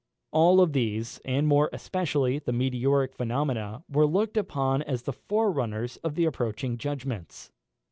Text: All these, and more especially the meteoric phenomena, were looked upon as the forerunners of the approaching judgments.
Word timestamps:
All 0.31 0.65
these, 0.65 1.21
and 1.25 1.47
more 1.47 1.69
especially 1.71 2.39
the 2.39 2.51
meteoric 2.51 3.13
phenomena, 3.13 3.83
were 3.87 4.07
looked 4.07 4.35
upon 4.35 4.81
as 4.81 5.03
the 5.03 5.13
forerunners 5.13 5.97
of 5.97 6.15
the 6.15 6.25
approaching 6.25 6.79
judgments. 6.79 7.51